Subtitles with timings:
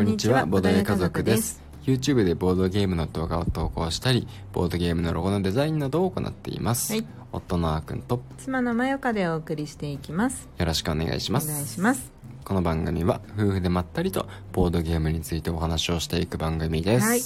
[0.00, 1.62] こんにちは、ボードゲー家族です。
[1.84, 6.94] YouTube でボードゲームの動画を投稿したり、ボードゲームのロゴのデザインなどを行っています。
[6.94, 11.48] はい夫のあーくんと妻のまよかでお送りしていきますよろしくお願いします。
[11.48, 12.10] 願いします
[12.44, 17.06] この番組は夫婦でまったりとボードゲームについてお話をしていく番組です。
[17.06, 17.20] はい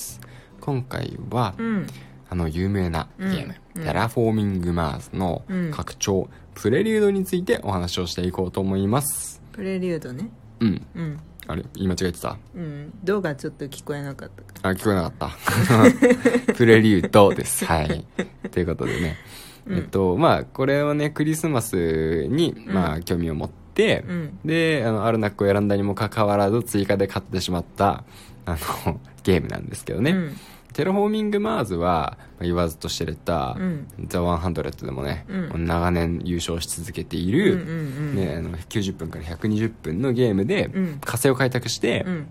[0.61, 1.86] 今回は、うん
[2.29, 9.41] あの有名なゲーム、うんテラフォーミングマーズのうん拡張、プレリュードについてお話をしていこうと思います。
[9.53, 10.29] プレリュードね
[10.61, 10.86] うん。
[10.96, 12.36] うんあれ言い間違えてた？
[12.54, 15.30] うん動画ちょっと聞こえなかったかあ、聞こえなかった。
[16.54, 17.64] プレリュードです。
[17.66, 18.04] はい。
[18.50, 19.16] ということでね。
[19.66, 28.04] うんえっと、まあ、これはね、クリスマスに、まあ、興味を持って、うんで、あの、アルナックを選んだにもかかわらず、追加で買ってしまった、
[28.44, 30.11] あの、ゲームなんですけどね。
[30.11, 30.36] うん
[30.75, 33.87] テラフォーミングマーズは、まあ言わずと知れた、うん。
[34.09, 35.67] ザ・100でもね、うん。
[35.67, 37.73] 長年優勝し続けていうんる、うんう
[38.12, 38.17] ん。
[38.17, 41.00] ね、あの90分から120分のゲームで、うん。
[41.03, 42.27] 火星を開拓して、うん。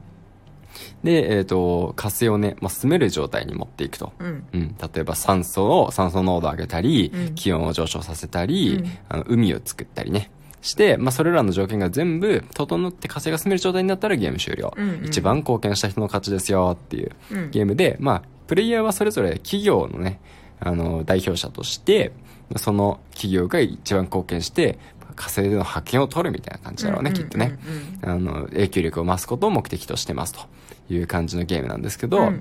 [1.04, 4.14] で、えっ、と、火星をね、まあ、住める状態に持っていくと。
[4.20, 4.44] うん。
[4.54, 7.36] うん、例えば酸素を、酸素濃度を上げたり、うん。
[7.36, 8.92] 気温を上昇させたり、うん。
[9.10, 10.32] あの海を作ったりね。
[10.64, 14.74] して、まあ、それらの条件が全部整って火星が住める状態になったらゲーム終了。
[14.76, 15.06] うんうん。
[15.06, 17.52] 一番貢献した人の勝ちですよっていううん。
[17.52, 20.20] ゲームで、まあ、プレイヤーはそれぞれ企業のね、
[20.60, 22.12] あの、代表者として、
[22.58, 24.78] その企業が一番貢献して、
[25.16, 27.58] 火星での派遣を取るみたいな感じだろうね、うんきっとね。
[28.02, 30.42] あの、影響力を増すことを目的としてますと
[30.90, 32.32] いう感じのゲームなんですけど、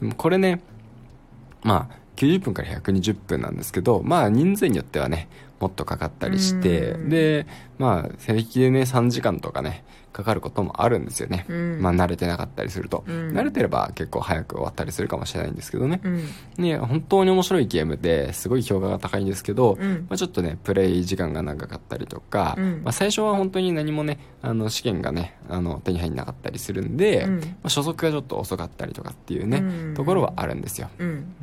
[0.00, 0.12] うん。
[0.12, 0.60] これね、
[1.62, 5.28] まあ、90分から120分なんですけど、まあ、人数によってはね、
[5.60, 7.08] もっとかかったりして、うん。
[7.08, 7.46] で、
[7.78, 11.44] まあ、平気でね、3時間とかね、かかることもあるんですよね。
[11.48, 11.82] うん。
[11.82, 13.02] まあ、慣れてなかったりすると。
[13.06, 13.32] うん。
[13.32, 16.00] 慣れてれば結構早く終わったりするかもしれないんですけどね。
[16.04, 16.28] うん。
[16.56, 20.06] ね、本当に面白いゲームですごい評価が高いんですけど、うん。
[20.08, 22.82] まあ、ちょっとねプレイ時間が長かったりとか、うん。
[22.84, 27.40] まあ、最初は本当に何もねあの試験がねあの手に入んなかったりするんで、うん。
[27.40, 29.94] まあ、初速がちょっと遅かったりとかっていうね、うん。
[29.94, 31.34] ところはあるんですよ、うん。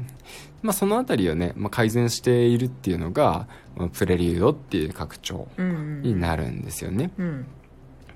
[0.61, 7.45] まあ、そのあたりをね、まあ、改善しているっていうのが、まあプレリュードっていう拡張うんになるんですよね、うん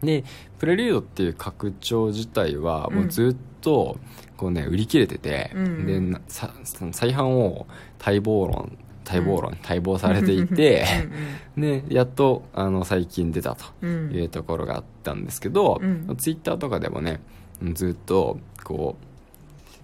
[0.05, 0.23] で
[0.59, 3.97] プレリュードっていう拡張自体はもうずっと
[4.37, 7.67] こうね売り切れてて、うんで再販を
[7.99, 10.85] 待望論待望論、待望されていて
[11.55, 14.11] でやっとあの最近出たとうん。
[14.11, 16.15] いうところがあったんですけど、うん。
[16.17, 17.21] ツイッターとかでもね
[17.73, 19.05] ずっとこう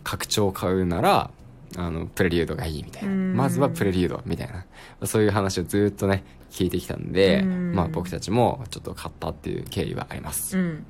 [0.04, 1.30] 拡張を買うなら
[1.78, 3.36] あのプレリュードがいいみたいな、うん。
[3.36, 4.66] まずはプレリュードみたいな。
[5.06, 7.74] そういう話をずっとね聞いてきたんで、うん。
[7.74, 10.86] まあ、僕たちもちょっと買ったっていう経緯はあります、うん。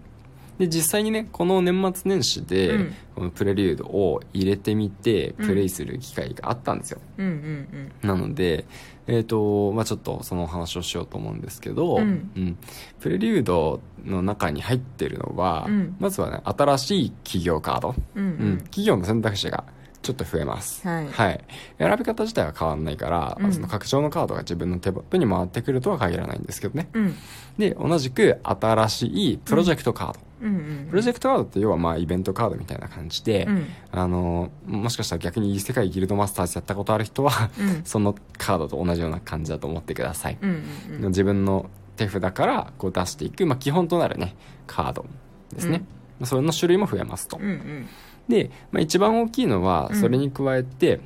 [0.58, 2.96] で実際にねこの年末年始で、うん。
[3.16, 5.48] このプレリュードを入れてみてうん。
[5.48, 8.66] プレイする機会があったんですよ、うんうんなので
[9.08, 12.58] えっ、とまあちょっとその話をしようと思うんですけど、うん。
[13.00, 15.96] プレリュードの中に入ってるのは、うん。
[16.00, 18.58] まずはね新しい企業カード、うん。
[18.66, 19.66] 企業の選択肢が
[20.02, 21.44] ちょっと増えます、はい。
[21.78, 23.54] 選び方自体は変わらないから、うん。
[23.54, 26.90] その拡張のカードが自分の手元に回ってくるとは限らないんですけどね。
[26.94, 27.16] うん。
[27.58, 33.66] で同じく新しいプロジェクトカード、うんうんプロジェクトカードって要はまあイベントカードみたいな感じで、うん。
[33.92, 37.82] あのもしかしたら逆に異世界ギルドマスターズやったことある人は、うん。
[37.84, 40.64] そのカードと同じような感じだと思ってください、うん
[41.02, 44.36] うん自分の手札からこう出していく、まあ、基本となるね
[44.66, 45.06] カード
[45.54, 45.84] ですね、
[46.20, 47.88] まあそれの種類も増えますと、うんうん
[48.28, 50.00] で、まあ、一番大きいのはうん。
[50.00, 51.00] それに加えて、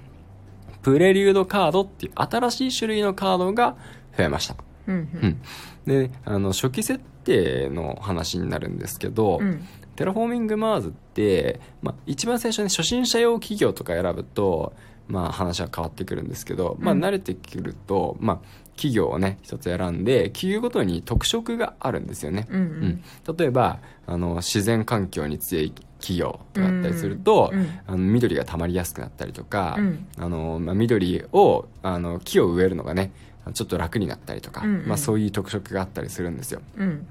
[0.81, 3.75] プレリュードカードっていう新しい種類のカードが
[4.17, 4.55] 増えました。
[4.87, 5.41] うんうん。
[5.85, 9.65] であの初期設定の話になるんですけど、うん。
[9.95, 14.73] テラフォーミングマーズって、まあ、一番最初に初心者用企業とか選ぶと、
[15.07, 18.39] まあ、話は変わってくるんですけど、まあ、うん慣れてくると、まあ、
[18.75, 23.35] 企業をね一つ選んで企業ごとに特色があるんですよね、うんうん。
[23.35, 27.67] 例えばあの自然環境に強い企業とかだったりすると、うん。
[27.88, 30.07] あの緑が溜まりやすくなったりとか、うん。
[30.17, 33.11] あのまあ、緑をあの木を植えるのがね
[33.53, 34.88] ちょっと楽になったりとか、うんうん。
[34.88, 36.62] まあ、そういう特色があったりするんですよ。
[36.77, 37.07] うん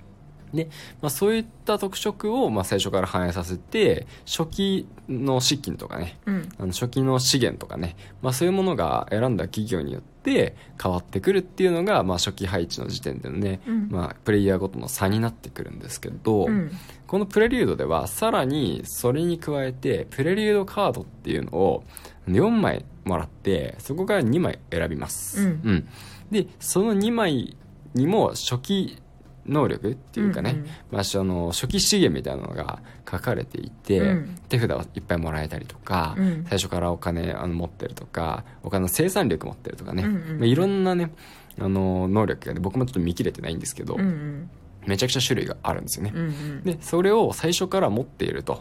[0.55, 0.69] で、
[1.01, 6.19] まあ、そういった特色をまあ最初から反映させて初期の資金とかね。
[6.27, 6.49] うん。
[6.59, 13.89] あの初期の資源とかね、まあ、そういうものが選んだ企業によって変わってくるっていうのが、まあ、初期配置の時点でのね、うん。
[13.91, 16.71] まあ、プレイヤーごとの差になってくるんですけど、うん。
[17.07, 21.85] このプレリュードではさらにそれに加えてプレリュードカードっていうのを
[22.27, 25.89] 4枚もらってそこから2枚選びます、うん。
[26.31, 27.57] でその2枚
[27.95, 29.03] にも初期
[29.47, 30.67] 能力っていうかね、うんうん。
[30.91, 32.81] まあ、その初期資源みたいなのが
[33.11, 34.39] 書かれていて、うん。
[34.49, 36.47] 手札をいっぱいもらえたりとか、うん。
[36.49, 40.39] 最初からお金あの持ってるとかお金の生産力持ってるとかね、うんうん。
[40.39, 41.11] まあ、いろんなね
[41.59, 44.51] あの能力がね僕もちょっと見切れてないんですけど、うんうん
[44.87, 46.63] めちゃくちゃ種類があるんですよね、うんうん。
[46.63, 48.61] でそれを最初から持っていると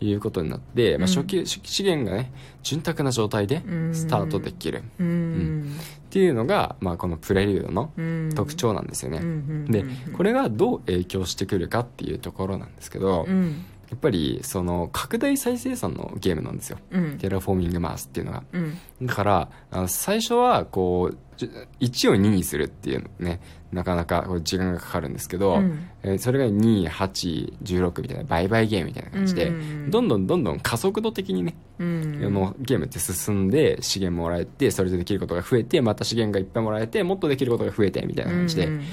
[0.00, 2.32] いうことになって、まあ、うん初期初期資源がね
[2.62, 3.94] 潤沢な状態でうん。
[3.94, 4.82] スタートできる。
[4.98, 5.76] うん。
[6.08, 8.32] っていうのが、まあ、このプレリュードのうん。
[8.34, 10.12] 特徴なんですよね、うんうんでうん。
[10.12, 13.64] これがどう影響してくるかっていうところなんですけど、やうん
[13.96, 16.78] っぱりその拡大再生産のゲームなんですよ。
[16.90, 17.18] うん。
[17.18, 18.42] テラフォーミングマーズっていうのが。
[18.52, 18.78] うん。
[19.02, 21.50] だから最初はこうじ
[21.80, 23.40] 1を2にするっていうのね
[23.72, 25.88] なかなか時間がかかるんですけど、うん。
[26.02, 29.90] えーそれが2816みたいな倍々ゲームみたいな感じで、うん。
[29.90, 32.22] どんどんどんどん加速度的にね、うん。
[32.24, 38.78] あのゲームって進んで資源もらえてそれでできることが増えてまた資源がいっぱいもらえてもっとできることが増えてみたいな感じで、うん。
[38.80, 38.84] ゲ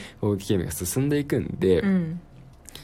[0.56, 2.20] ームが進んでいくんで、うん。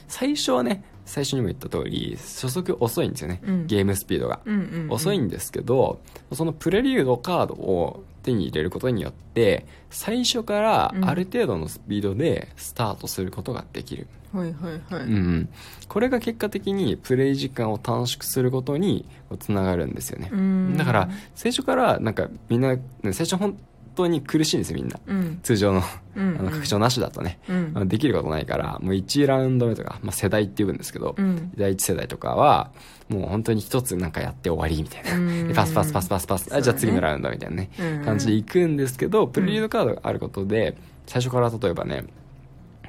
[0.08, 3.66] 最初はね最初にも言った通り初速遅いんですよね、うん。
[3.66, 4.90] ゲームスピードが、うんうんうん。
[4.90, 6.00] 遅いんですけど
[6.32, 15.04] そのプレリュードカードを手に入れることによって最初からある程度のスピードでスタートすることができる、はいはいはい。
[15.06, 15.48] うんうん、
[15.88, 19.06] これが結果的にプレイ時間を短縮することに
[19.40, 20.76] つながるんですよね、うん。
[20.76, 23.58] だから最初からなんかみんなね最初本
[23.94, 24.98] 当に苦しいんですよみんな。
[25.06, 25.40] うん。
[25.42, 25.82] 通常の
[26.14, 26.36] うん。
[26.38, 27.52] あの拡張なしだとね、う
[27.84, 27.88] ん。
[27.88, 31.52] できることないからもう1ラウンド目とか、まあ、世代って言うんですけど、うん。
[31.56, 32.70] 第一世代とかは
[33.08, 35.48] もう本当に一つなんかやって終わりみたいな、うん。
[35.48, 36.56] でパスパスパスパスパス、ね。
[36.56, 38.04] あじゃあ次のラウンドみたいなね、うん。
[38.04, 42.04] 感じで行くんですけどプレリードカードがあることで最初から例えばね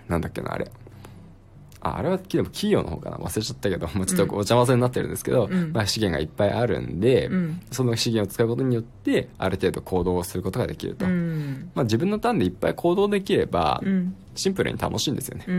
[0.07, 0.69] なんだっけなあれ
[1.83, 3.17] ああれはでも企業の方かな。
[3.17, 5.73] 忘れちゃったけど、まあ、ちょっとお邪魔せになってるんですけど、うん。
[5.73, 7.61] まあ、資源がいっぱいあるんで、うん。
[7.71, 11.71] その資源を使うことによってある程度行動をすることができると、うん。
[11.75, 14.15] まあ、自分のターンでいっぱい行動できれば、うん。
[14.33, 15.53] シンプルに楽しいんですよね、うん。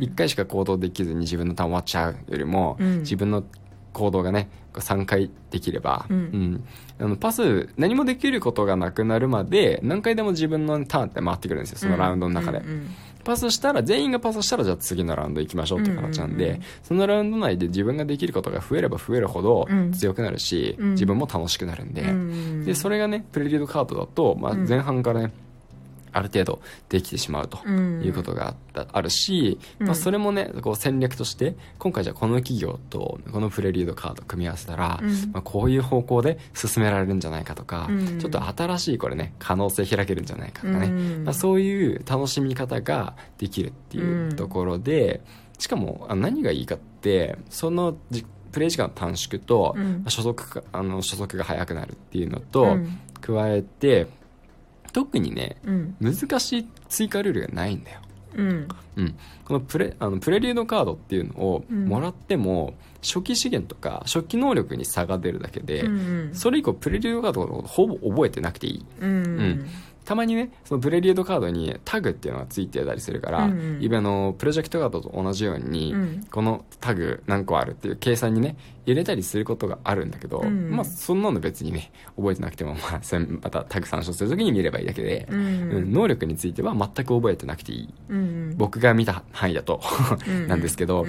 [0.00, 2.98] 1回しか行動できずに自分のターン終わっちゃうよりも、うん。
[3.00, 3.44] 自分の
[3.92, 6.64] 行動がね3回できれば、うん。
[6.98, 12.88] あのパス何もできることがなくなるまで何回でも自分のターンって回ってくるんですよそのラウンドの中で、うん
[13.28, 19.92] パスしたら全員がパスしたらじゃあ次のラウンド行きましょうっていう形なんで、そのラウンド内で自分ができることが増えれば増えるほどうん。
[19.92, 20.90] 強くなるし、うん。
[20.92, 22.64] 自分も楽しくなるんで、うん。
[22.64, 24.66] でそれがねプレリードカードだと、まあ、うん。
[24.66, 25.32] 前半からね、
[26.12, 28.02] ある程度できてしまうとうん。
[28.02, 29.86] いうことがあったあるし、うん。
[29.86, 35.10] まあ、それもねこう戦略として今回じゃあこの企業とこのプレリードカードを組み合わせたら、うん。
[35.32, 38.18] まあ、こういう方向で進められるんじゃないかとか、うん。
[38.18, 40.90] ちょっと新しいこれね可能性開けるんじゃないかとかね、う
[41.20, 41.24] ん。
[41.24, 45.20] まあ、そういう楽しみ方ができるっていうところで、
[45.58, 50.04] しかもあ何がいいかってそのじプレイ時間の短縮と、うん。
[50.04, 50.10] ま
[50.72, 52.98] あの初速が速くなるっていうのと、うん。
[53.20, 54.06] 加えて
[54.92, 55.96] 特にねうん。
[56.00, 58.00] 難しい追加ルールがないんだよ、
[58.36, 58.68] うん。
[58.96, 59.14] うん、
[59.44, 61.86] このプレあのプレリュードカードっていうのをうん。
[61.86, 68.86] もらっても、初期資源とか初期能力に差が出るだけで、うんそれ以降プレリュードカードのほぼ覚えてなくていい。
[69.00, 69.66] うん
[70.04, 74.02] たまにねそのプレリュードカードにタグっていうのがついてたりするから、うんうん。
[74.02, 76.24] のプロジェクトカードと同じように、うん。
[76.30, 78.56] このタグ何個あるっていう計算にね
[78.88, 80.70] 入れたりすることがあるんだけど、うん。
[80.70, 85.72] まあそんなの別にね覚えてなくても、まあ、それまたタグ参照するときに見ればいいだけで、うん。
[85.72, 87.94] うん能力については全く覚えてなくていい。
[88.08, 89.80] うん僕が見た範囲だと
[90.26, 91.06] うんなんですけど、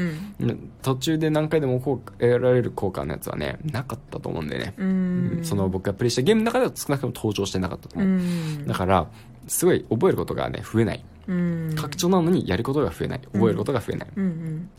[0.81, 5.40] 途中で何回でもこう得られる効果のやつはねなかったと思うんでね、うん。
[5.44, 8.68] その僕がプレイしたゲームの中では少なくとも登場してなかったとう思う、ん。
[8.68, 9.08] だから
[9.48, 11.06] すごい覚えることがね増えない。
[11.28, 11.74] うん。
[11.76, 13.22] 拡張なのにやることが増えない。
[13.34, 14.69] 覚えることが増えない、うん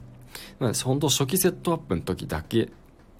[0.59, 2.69] まあ、本当初期セットアップの時だけ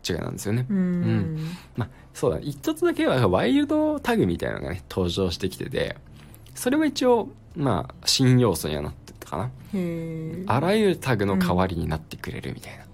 [0.09, 0.77] 違いなんですよね、うん。
[0.77, 1.39] うん。
[1.77, 2.39] まあそうだ。
[2.39, 5.97] ね一つだけはワイルドタグみたいなのがね登場してきてて
[6.55, 9.51] それは一応まあ新要素にはなってたかな。
[10.47, 12.87] あらゆるタグの代わりになってくれるみたいな、へ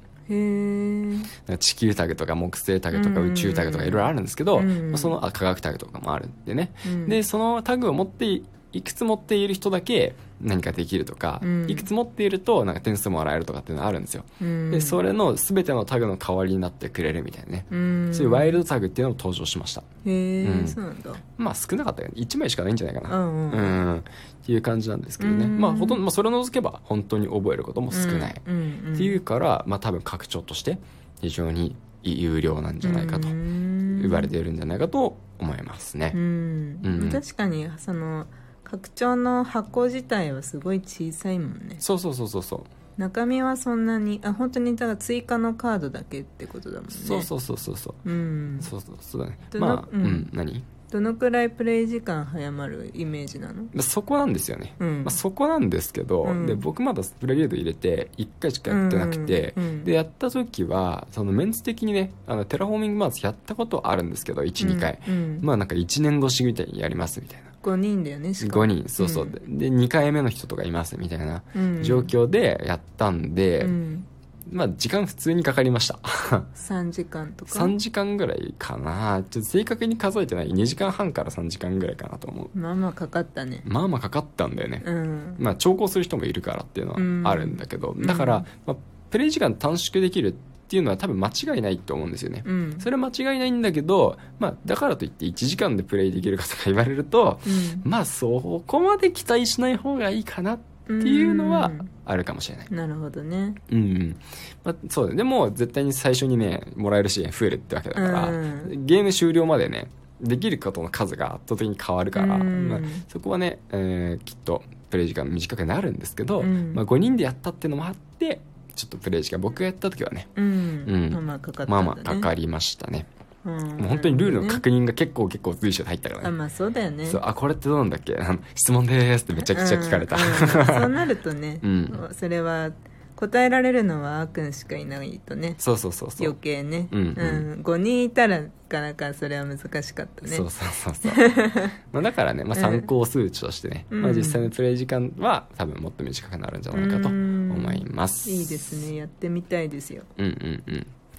[1.48, 3.32] え地球タグとか木星タグとかうん。
[3.32, 4.90] 宇宙タグとかいろいろあるんですけど、うん。
[4.90, 7.08] まあそのあ科学タグとかもあるんでね、うん。
[7.08, 11.70] でそのタグを持っていいくつ持っている人だけ何かできるとか、うん。
[11.70, 14.70] いくつ持っているとなんか点数もらえるとかっていうのがあるんですよ、うん。
[14.70, 18.08] でそれの全てのタグの代わりになってくれるみたいなね、うん。
[18.12, 19.80] そういうワイルドタグっていうのも登場しました。
[19.80, 20.68] へえうん。
[20.68, 21.10] そうなんだ。
[21.38, 22.14] まあ少なかったよね。
[22.16, 23.18] 1枚しかないんじゃないかな。
[23.18, 24.02] うんっ
[24.46, 25.58] ていう感じなんですけどね、うん。
[25.58, 30.78] まあほとんど、まあ、それを除けば本当に覚えることも少ない、っていうから、まあ、多分拡張として
[31.20, 34.02] 非常に有料なんじゃないかとうん。
[34.02, 36.12] 言われているんじゃないかと思いますね。
[36.14, 36.18] う。
[36.18, 36.80] ん。
[36.82, 37.10] うん。
[37.10, 38.26] 確かにその
[38.68, 41.76] 拡張の箱自体はすごい小さいもんね。
[41.78, 42.60] そうそうそうそうそう。
[43.00, 46.90] 中身はそんなにあ本当にだから追加のカードだけってことだもんね。
[46.92, 48.10] そうそうそうそうそう。
[48.10, 48.58] うん。
[48.60, 49.38] そうそうそうだね。
[49.60, 50.64] まあ、ううんん、何？
[50.90, 53.62] どのくらいプレイ時間早まるイメージなの？
[53.64, 54.74] まあそこなんですよね。
[54.80, 55.04] うん。
[55.04, 56.46] まあ、そこなんですけど、うん。
[56.46, 59.84] で僕まだプレリュード入れて1回しかやってなくて、うんうんうん。
[59.84, 68.64] でやった時はそのメンツ的にねあのテラフォーミングマーズやったことはあるんですけど12、2回、うんまあなんか1年越しみたいにやりますみたいな5人だよねしかも。
[68.64, 71.82] 5人そうそう、でで2回目の人とかいますみたいなうん。
[71.82, 74.06] 状況でやったんで、うん。
[74.52, 75.98] まあ時間普通にかかりました。
[76.54, 79.22] 3時間とか？3時間ぐらいかな。
[79.28, 80.50] ちょっと正確に数えてない。
[80.50, 82.58] 2時間半から3時間ぐらいかなと思う。
[82.58, 83.62] まあまあかかったね。
[83.64, 85.34] まあまあかかったんだよね、うん。
[85.38, 88.06] まあ長考する人もいるからっていうのはあるんだけど、うん。
[88.06, 88.76] だから、まあ、
[89.10, 90.34] プレイ時間短縮できるっ
[90.68, 92.76] ていうのは多分間違いないと思うんですよね、うん。
[92.78, 97.90] それは間違いないんだけど、まあ、だからといって1時間でプレイできるかとか言われると、うん。
[97.90, 101.70] まあそこまで期待しない方がいいかなっていうのは
[102.04, 102.66] あるかもしれない。
[102.70, 103.54] なるほどね。
[103.70, 104.16] うん、うん。
[104.64, 105.14] まあ、そう。
[105.14, 108.86] でも絶対に最初にね、もらえる資源増えるってわけだから、うん。
[108.86, 109.88] ゲーム終了までね、
[110.20, 112.68] できることの数が圧倒的に変わるから、うん。
[112.68, 116.72] まあ、そこはね、えーきっとプレイ時間短くなるんですけど、うん。
[116.74, 118.40] まあ、5人でやったっていうのもあって、
[118.76, 121.10] ちょっとプレイ時間、僕がやった時はね、うん、うん。
[121.12, 123.06] まあまあかかったね、まあまあかかりましたね。
[123.44, 126.28] うん、もう本当にルールの確認が結構結構随所で入ったからね。
[126.28, 127.06] あまあそうだよね。
[127.06, 128.16] そう、あ、これってどうなんだっけ？
[128.54, 130.16] 質問でーすってめちゃくちゃ聞かれた。
[130.16, 132.08] うんうんそうなるとね、 うん。
[132.12, 132.70] それは
[133.14, 135.54] 答えられるのはあーくんしかいないとね。
[135.58, 136.26] そうそうそうそう。
[136.26, 137.62] 余計ね、うんうん。
[137.62, 140.36] 5人いたらなかなかそれは難しかったね。
[140.36, 141.12] そうそうそうそう。
[141.92, 144.02] まあだからね、まあ、参考数値としてね、うん。
[144.02, 147.08] まあ、実際のプレイ時間は多分もっと短くなるんじゃないかと
[147.56, 148.30] 思います。
[148.30, 148.96] いいですね。
[148.96, 150.62] やってみたいですよ、うんうん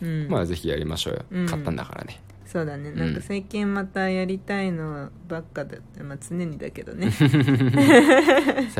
[0.01, 0.23] うん。
[0.23, 1.45] うん、まあぜひやりましょうよ、うん。
[1.47, 2.21] 買ったんだからね。
[2.45, 2.91] そうだね。
[2.91, 2.97] ん。
[2.97, 7.29] なんか最近またやりたいのばっかだって、まあ、常にだけどね、 そう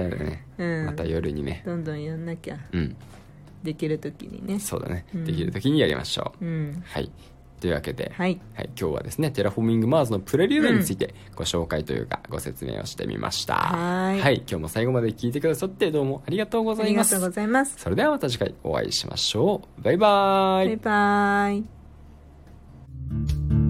[0.10, 1.64] やね、 うん、また夜にね。
[1.66, 2.58] どんどんやんなきゃ。
[2.72, 2.96] うん。
[3.64, 4.60] できる時にね。
[4.60, 5.26] そうだね、うん。
[5.26, 6.84] できる時にやりましょう、うん。
[6.86, 7.12] はい
[7.60, 8.40] というわけで、はい。
[8.56, 13.56] はい、今日はですねテラフォーミングマーズのプレリュードについてご紹介というかご説明をしてみました。
[13.56, 14.22] はーい。
[14.22, 17.13] はい今日も最後まで聞いてくださってどうもありがとうございます。
[17.13, 17.76] ありがとうございます。
[17.78, 19.82] それではまた次回お会いしましょう。
[19.82, 20.68] バイバーイ。
[20.68, 21.64] バイバ
[23.64, 23.67] イ